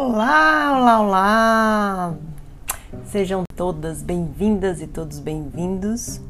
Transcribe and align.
Olá, 0.00 0.78
olá, 0.78 1.00
olá! 1.00 2.14
Sejam 3.06 3.42
todas 3.56 4.00
bem-vindas 4.00 4.80
e 4.80 4.86
todos 4.86 5.18
bem-vindos. 5.18 6.20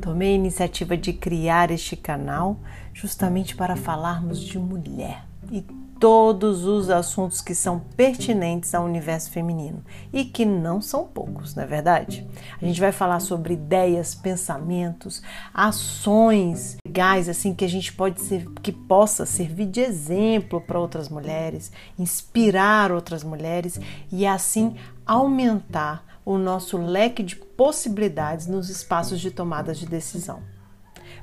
Tomei 0.00 0.32
a 0.32 0.36
iniciativa 0.36 0.96
de 0.96 1.12
criar 1.12 1.70
este 1.70 1.96
canal 1.96 2.56
justamente 2.94 3.54
para 3.54 3.76
falarmos 3.76 4.40
de 4.40 4.58
mulher 4.58 5.26
e 5.52 5.62
todos 6.00 6.64
os 6.64 6.88
assuntos 6.88 7.42
que 7.42 7.54
são 7.54 7.78
pertinentes 7.94 8.74
ao 8.74 8.86
universo 8.86 9.30
feminino 9.30 9.84
e 10.10 10.24
que 10.24 10.46
não 10.46 10.80
são 10.80 11.06
poucos, 11.06 11.54
não 11.54 11.62
é 11.62 11.66
verdade? 11.66 12.26
A 12.60 12.64
gente 12.64 12.80
vai 12.80 12.90
falar 12.90 13.20
sobre 13.20 13.52
ideias, 13.52 14.14
pensamentos, 14.14 15.22
ações 15.52 16.78
legais 16.86 17.28
assim 17.28 17.54
que 17.54 17.66
a 17.66 17.68
gente 17.68 17.92
pode 17.92 18.22
ser 18.22 18.48
que 18.62 18.72
possa 18.72 19.26
servir 19.26 19.66
de 19.66 19.80
exemplo 19.80 20.58
para 20.58 20.80
outras 20.80 21.10
mulheres, 21.10 21.70
inspirar 21.98 22.90
outras 22.90 23.22
mulheres 23.22 23.78
e 24.10 24.26
assim 24.26 24.76
aumentar 25.04 26.20
o 26.24 26.38
nosso 26.38 26.78
leque 26.78 27.22
de 27.22 27.36
possibilidades 27.36 28.46
nos 28.46 28.70
espaços 28.70 29.20
de 29.20 29.30
tomadas 29.30 29.78
de 29.78 29.84
decisão. 29.84 30.40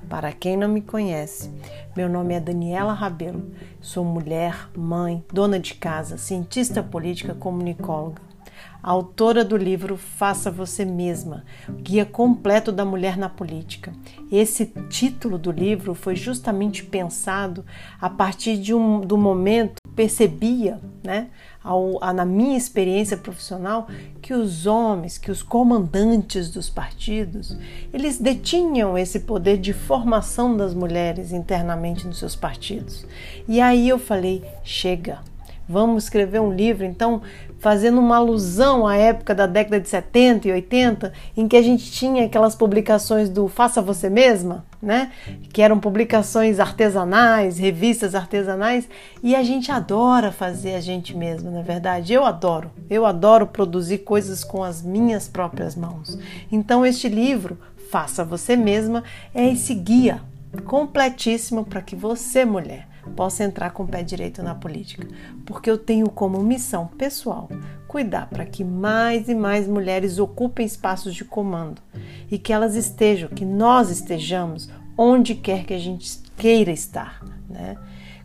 Para 0.10 0.32
quem 0.32 0.56
não 0.56 0.70
me 0.70 0.82
conhece, 0.82 1.52
meu 1.96 2.08
nome 2.08 2.34
é 2.34 2.40
Daniela 2.40 2.94
Rabelo, 2.94 3.52
sou 3.82 4.06
mulher, 4.06 4.70
mãe, 4.76 5.24
dona 5.32 5.60
de 5.60 5.74
casa, 5.74 6.18
cientista 6.18 6.82
política, 6.82 7.34
comunicóloga, 7.34 8.22
autora 8.82 9.44
do 9.44 9.58
livro 9.58 9.98
Faça 9.98 10.50
Você 10.50 10.86
Mesma, 10.86 11.44
Guia 11.82 12.06
Completo 12.06 12.72
da 12.72 12.86
Mulher 12.86 13.18
na 13.18 13.28
Política. 13.28 13.92
Esse 14.32 14.66
título 14.90 15.38
do 15.38 15.52
livro 15.52 15.94
foi 15.94 16.16
justamente 16.16 16.84
pensado 16.84 17.66
a 18.00 18.10
partir 18.10 18.58
um, 18.74 19.02
do 19.02 19.18
momento 19.18 19.87
percebia, 19.98 20.80
né, 21.04 21.28
ao, 21.64 22.02
a, 22.04 22.14
na 22.14 22.24
minha 22.24 22.56
experiência 22.56 23.18
profissional, 23.18 23.88
que 24.22 24.32
os 24.32 24.68
homens, 24.68 25.18
que 25.18 25.32
os 25.32 25.42
comandantes 25.42 26.52
dos 26.52 26.70
partidos, 26.70 27.58
eles 27.92 28.20
detinham 28.20 28.96
esse 28.96 29.22
poder 29.22 29.58
de 29.58 29.74
formação 29.74 30.56
das 30.56 30.76
mulheres 30.76 31.34
internamente 31.34 32.06
nos 32.06 32.20
seus 32.20 32.36
partidos. 32.36 33.08
E 33.48 33.60
aí 33.60 33.90
eu 33.90 33.98
falei: 33.98 34.44
chega, 34.64 35.20
vamos 35.68 36.04
escrever 36.04 36.40
um 36.40 36.54
livro, 36.54 36.86
então 36.86 37.22
fazendo 37.60 38.00
uma 38.00 38.18
alusão 38.18 38.86
à 38.86 38.96
época 38.96 39.34
da 39.34 39.48
década 39.48 39.80
de 39.80 39.90
70 39.90 40.48
e 40.48 40.52
80, 40.52 41.12
em 41.36 41.48
que 41.48 41.58
a 41.58 41.62
gente 41.62 41.92
tinha 41.92 42.26
aquelas 42.26 42.56
publicações 42.56 43.30
do 43.30 43.48
Faça 43.48 43.82
Você 43.82 44.10
Mesma, 44.10 44.66
né? 44.82 45.12
Que 45.52 45.62
eram 45.62 45.80
publicações 45.80 46.60
artesanais, 46.60 47.58
revistas 47.58 48.14
artesanais, 48.14 48.88
e 49.24 49.36
a 49.36 49.44
gente 49.44 49.72
adora 49.72 50.32
fazer 50.32 50.76
a 50.76 50.82
gente 50.82 51.16
mesma, 51.18 51.50
não 51.50 51.60
é 51.60 51.64
verdade? 51.64 52.14
Eu 52.14 52.26
adoro. 52.26 52.72
Eu 52.90 53.06
adoro 53.06 53.48
produzir 53.48 54.00
coisas 54.00 54.44
com 54.44 54.64
as 54.64 54.82
minhas 54.82 55.28
próprias 55.28 55.76
mãos. 55.76 56.18
Então 56.52 56.86
este 56.86 57.10
livro, 57.10 57.58
Faça 57.90 58.24
Você 58.24 58.56
Mesma, 58.56 59.04
é 59.34 59.52
esse 59.52 59.74
guia 59.74 60.22
completíssimo 60.66 61.66
para 61.66 61.82
que 61.82 61.96
você, 61.96 62.46
mulher, 62.46 62.88
possa 63.08 63.44
entrar 63.44 63.72
com 63.72 63.84
o 63.84 63.88
pé 63.88 64.04
direito 64.04 64.44
na 64.44 64.54
política, 64.54 65.08
porque 65.46 65.70
eu 65.70 65.78
tenho 65.78 66.10
como 66.10 66.44
missão 66.44 66.88
pessoal 66.88 67.50
cuidar 67.88 68.28
para 68.28 68.46
que 68.46 68.64
mais 68.64 69.30
e 69.30 69.36
mais 69.36 69.68
mulheres 69.68 70.20
ocupem 70.20 70.66
espaços 70.66 71.16
de 71.16 71.24
comando 71.24 71.82
e 72.30 72.38
que 72.38 72.52
elas 72.52 72.76
estejam, 72.76 73.30
que 73.30 73.46
nós 73.46 73.90
estejamos 73.90 74.70
onde 74.98 75.36
quer 75.36 75.64
que 75.66 75.74
a 75.74 75.80
gente 75.80 76.20
queira 76.36 76.72
estar, 76.72 77.24
né? 77.50 77.78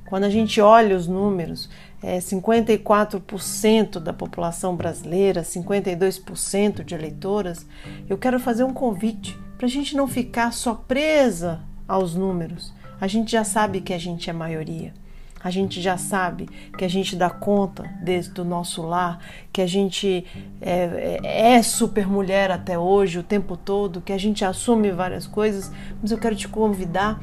Quando 0.07 0.25
a 0.25 0.31
gente 0.31 0.61
olha 0.61 0.95
os 0.95 1.07
números, 1.07 1.71
é 2.03 2.19
54% 2.19 3.99
da 3.99 4.13
população 4.13 4.77
brasileira, 4.77 5.42
52% 5.42 6.85
de 6.85 6.95
eleitoras, 6.95 7.65
eu 8.11 8.19
quero 8.19 8.39
fazer 8.39 8.65
um 8.65 8.75
convite 8.75 9.39
para 9.57 9.67
a 9.67 9.71
gente 9.71 9.97
não 9.97 10.07
ficar 10.07 10.53
só 10.53 10.75
presa 10.75 11.61
aos 11.89 12.15
números, 12.15 12.75
a 13.02 13.08
gente 13.08 13.33
já 13.33 13.42
sabe 13.42 13.80
que 13.80 13.92
a 13.92 13.98
gente 13.98 14.30
é 14.30 14.33
maioria. 14.33 14.95
A 15.42 15.51
gente 15.51 15.83
já 15.83 15.98
sabe 15.98 16.48
que 16.79 16.85
a 16.85 16.89
gente 16.89 17.17
dá 17.17 17.29
conta 17.29 17.83
desde 18.01 18.40
o 18.40 18.45
nosso 18.45 18.80
lar, 18.80 19.18
que 19.52 19.61
a 19.61 19.67
gente 19.67 20.24
é, 20.61 21.18
é, 21.20 21.55
é 21.55 21.62
super 21.64 22.07
mulher 22.07 22.52
até 22.52 22.79
hoje, 22.79 23.18
o 23.18 23.24
tempo 23.24 23.57
todo, 23.57 24.01
que 24.01 24.12
a 24.12 24.18
gente 24.18 24.45
assume 24.45 24.92
várias 24.92 25.27
coisas, 25.27 25.73
mas 26.01 26.12
eu 26.12 26.18
quero 26.18 26.36
te 26.36 26.46
convidar 26.46 27.20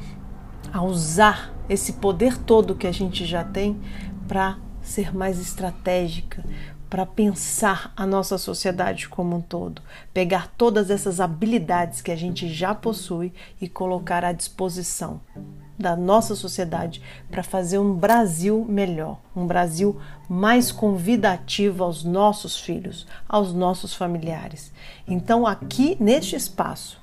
a 0.70 0.82
usar 0.82 1.50
esse 1.66 1.94
poder 1.94 2.36
todo 2.36 2.74
que 2.74 2.86
a 2.86 2.92
gente 2.92 3.24
já 3.24 3.42
tem 3.42 3.80
para 4.28 4.58
ser 4.82 5.16
mais 5.16 5.40
estratégica, 5.40 6.44
para 6.90 7.06
pensar 7.06 7.90
a 7.96 8.04
nossa 8.04 8.36
sociedade 8.36 9.08
como 9.08 9.34
um 9.34 9.40
todo, 9.40 9.80
pegar 10.12 10.52
todas 10.58 10.90
essas 10.90 11.20
habilidades 11.20 12.02
que 12.02 12.12
a 12.12 12.16
gente 12.16 12.52
já 12.52 12.74
possui 12.74 13.32
e 13.58 13.66
colocar 13.66 14.26
à 14.26 14.32
disposição 14.32 15.22
da 15.80 15.96
nossa 15.96 16.34
sociedade 16.36 17.02
para 17.30 17.42
fazer 17.42 17.78
um 17.78 17.94
Brasil 17.94 18.64
melhor, 18.68 19.18
um 19.34 19.46
Brasil 19.46 19.98
mais 20.28 20.70
convidativo 20.70 21.82
aos 21.82 22.04
nossos 22.04 22.58
filhos, 22.60 23.06
aos 23.28 23.52
nossos 23.52 23.94
familiares. 23.94 24.72
Então, 25.08 25.46
aqui 25.46 25.96
neste 25.98 26.36
espaço, 26.36 27.00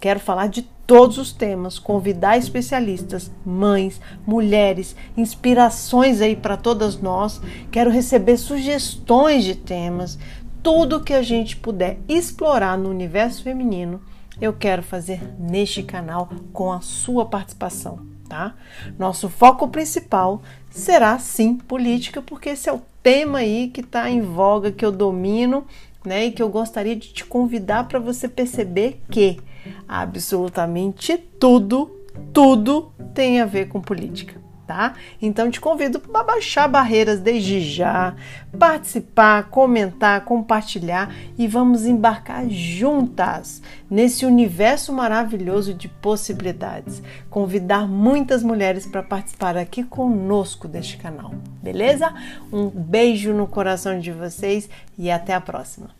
quero 0.00 0.18
falar 0.18 0.48
de 0.48 0.62
todos 0.86 1.18
os 1.18 1.32
temas, 1.32 1.78
convidar 1.78 2.38
especialistas, 2.38 3.30
mães, 3.44 4.00
mulheres, 4.26 4.96
inspirações 5.16 6.20
aí 6.20 6.34
para 6.34 6.56
todas 6.56 7.00
nós. 7.00 7.40
Quero 7.70 7.90
receber 7.90 8.36
sugestões 8.38 9.44
de 9.44 9.54
temas, 9.54 10.18
tudo 10.62 11.02
que 11.02 11.12
a 11.12 11.22
gente 11.22 11.56
puder 11.56 11.98
explorar 12.08 12.78
no 12.78 12.88
universo 12.88 13.42
feminino 13.42 14.00
eu 14.40 14.52
quero 14.52 14.82
fazer 14.82 15.20
neste 15.38 15.82
canal 15.82 16.28
com 16.52 16.72
a 16.72 16.80
sua 16.80 17.24
participação, 17.26 18.00
tá? 18.28 18.54
Nosso 18.98 19.28
foco 19.28 19.68
principal 19.68 20.42
será 20.70 21.18
sim 21.18 21.56
política, 21.56 22.20
porque 22.20 22.50
esse 22.50 22.68
é 22.68 22.72
o 22.72 22.82
tema 23.02 23.38
aí 23.38 23.68
que 23.68 23.80
está 23.80 24.10
em 24.10 24.20
voga, 24.20 24.72
que 24.72 24.84
eu 24.84 24.92
domino, 24.92 25.66
né? 26.04 26.26
E 26.26 26.32
que 26.32 26.42
eu 26.42 26.48
gostaria 26.48 26.96
de 26.96 27.12
te 27.12 27.24
convidar 27.24 27.88
para 27.88 27.98
você 27.98 28.28
perceber 28.28 29.00
que 29.10 29.40
absolutamente 29.88 31.16
tudo, 31.16 31.90
tudo 32.32 32.92
tem 33.14 33.40
a 33.40 33.46
ver 33.46 33.68
com 33.68 33.80
política 33.80 34.45
tá? 34.66 34.94
Então 35.20 35.50
te 35.50 35.60
convido 35.60 36.00
para 36.00 36.24
baixar 36.24 36.68
barreiras 36.68 37.20
desde 37.20 37.60
já, 37.60 38.14
participar, 38.58 39.44
comentar, 39.44 40.24
compartilhar 40.24 41.14
e 41.38 41.46
vamos 41.46 41.86
embarcar 41.86 42.48
juntas 42.48 43.62
nesse 43.88 44.26
universo 44.26 44.92
maravilhoso 44.92 45.72
de 45.72 45.88
possibilidades. 45.88 47.02
Convidar 47.30 47.86
muitas 47.86 48.42
mulheres 48.42 48.86
para 48.86 49.02
participar 49.02 49.56
aqui 49.56 49.84
conosco 49.84 50.66
deste 50.66 50.96
canal, 50.96 51.34
beleza? 51.62 52.12
Um 52.52 52.68
beijo 52.68 53.32
no 53.32 53.46
coração 53.46 53.98
de 53.98 54.10
vocês 54.10 54.68
e 54.98 55.10
até 55.10 55.34
a 55.34 55.40
próxima. 55.40 55.95